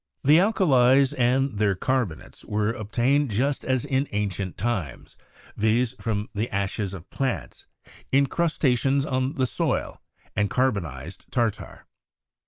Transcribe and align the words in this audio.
The 0.23 0.39
alkalies 0.39 1.13
and 1.13 1.59
their 1.59 1.75
carbonates 1.75 2.43
were 2.43 2.71
obtained 2.73 3.29
just 3.29 3.63
as 3.63 3.85
in 3.85 4.07
ancient 4.11 4.57
times, 4.57 5.15
viz., 5.55 5.93
from 6.01 6.27
the 6.33 6.49
ashes 6.49 6.95
of 6.95 7.07
plants, 7.11 7.67
incrusta 8.11 8.75
tions 8.79 9.05
on 9.05 9.33
the 9.35 9.45
soil, 9.45 10.01
and 10.35 10.49
carbonized 10.49 11.29
tartar. 11.31 11.85